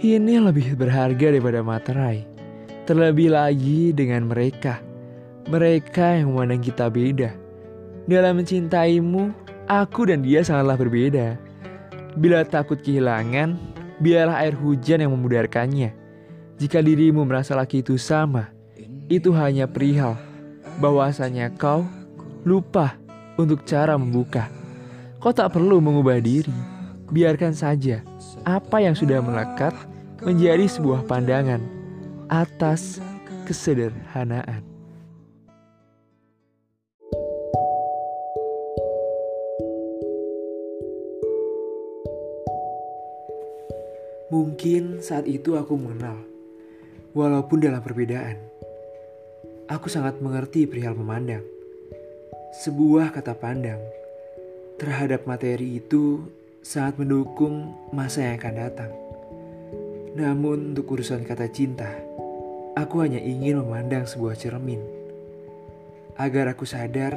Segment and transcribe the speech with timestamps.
[0.00, 2.24] Ini lebih berharga daripada materai.
[2.88, 4.80] Terlebih lagi dengan mereka.
[5.44, 7.36] Mereka yang memandang kita beda.
[8.08, 9.28] Dalam mencintaimu,
[9.68, 11.36] aku dan dia sangatlah berbeda.
[12.16, 13.60] Bila takut kehilangan,
[14.00, 15.92] biarlah air hujan yang memudarkannya.
[16.56, 18.48] Jika dirimu merasa laki itu sama,
[19.12, 20.16] itu hanya perihal
[20.80, 21.84] bahwasanya kau
[22.48, 22.96] lupa
[23.36, 24.48] untuk cara membuka.
[25.20, 26.79] Kau tak perlu mengubah diri,
[27.10, 28.06] biarkan saja
[28.46, 29.74] apa yang sudah melekat
[30.22, 31.60] menjadi sebuah pandangan
[32.30, 33.02] atas
[33.44, 34.62] kesederhanaan.
[44.30, 46.22] Mungkin saat itu aku mengenal,
[47.18, 48.38] walaupun dalam perbedaan.
[49.66, 51.42] Aku sangat mengerti perihal memandang.
[52.62, 53.82] Sebuah kata pandang
[54.78, 56.22] terhadap materi itu
[56.60, 58.92] sangat mendukung masa yang akan datang.
[60.16, 61.88] Namun untuk urusan kata cinta,
[62.76, 64.80] aku hanya ingin memandang sebuah cermin.
[66.20, 67.16] Agar aku sadar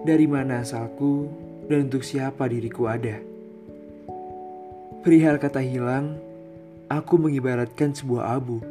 [0.00, 1.28] dari mana asalku
[1.68, 3.20] dan untuk siapa diriku ada.
[5.04, 6.16] Perihal kata hilang,
[6.88, 8.64] aku mengibaratkan sebuah abu,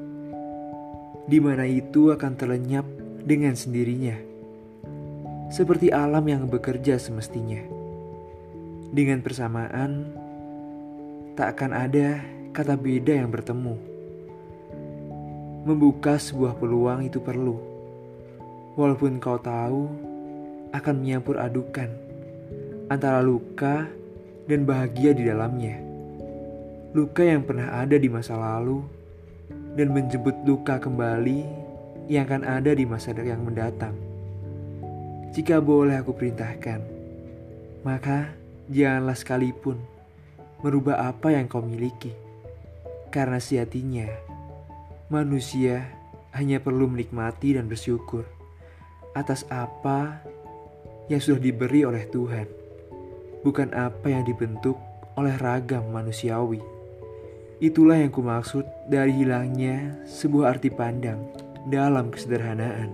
[1.30, 2.86] di mana itu akan terlenyap
[3.22, 4.18] dengan sendirinya,
[5.54, 7.73] seperti alam yang bekerja semestinya.
[8.94, 10.14] Dengan persamaan,
[11.34, 12.22] tak akan ada
[12.54, 13.74] kata beda yang bertemu.
[15.66, 17.58] Membuka sebuah peluang itu perlu,
[18.78, 19.90] walaupun kau tahu
[20.70, 21.90] akan menyampur adukan
[22.94, 23.90] antara luka
[24.46, 25.94] dan bahagia di dalamnya
[26.94, 28.86] luka yang pernah ada di masa lalu
[29.74, 31.42] dan menjemput luka kembali
[32.06, 33.98] yang akan ada di masa yang mendatang.
[35.34, 36.86] Jika boleh aku perintahkan,
[37.82, 38.38] maka
[38.72, 39.80] janganlah sekalipun
[40.64, 42.16] merubah apa yang kau miliki.
[43.12, 44.08] Karena sejatinya,
[45.12, 45.86] manusia
[46.34, 48.26] hanya perlu menikmati dan bersyukur
[49.14, 50.26] atas apa
[51.12, 52.48] yang sudah diberi oleh Tuhan,
[53.46, 54.80] bukan apa yang dibentuk
[55.14, 56.64] oleh ragam manusiawi.
[57.62, 61.22] Itulah yang kumaksud dari hilangnya sebuah arti pandang
[61.70, 62.92] dalam kesederhanaan.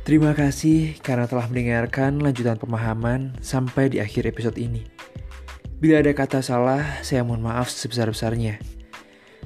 [0.00, 4.88] Terima kasih karena telah mendengarkan lanjutan pemahaman sampai di akhir episode ini.
[5.80, 8.60] Bila ada kata salah, saya mohon maaf sebesar-besarnya.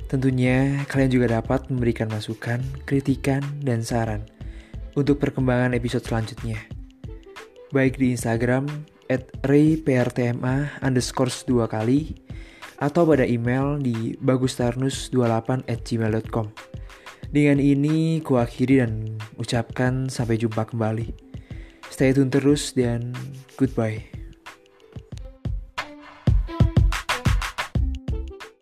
[0.07, 4.27] Tentunya kalian juga dapat memberikan masukan, kritikan, dan saran
[4.95, 6.59] untuk perkembangan episode selanjutnya.
[7.75, 8.71] Baik di Instagram
[9.11, 12.15] at rayprtma underscore dua kali
[12.79, 16.47] atau pada email di bagustarnus28 at gmail.com.
[17.35, 21.11] Dengan ini kuakhiri dan ucapkan sampai jumpa kembali.
[21.91, 23.15] Stay tune terus dan
[23.59, 24.14] goodbye.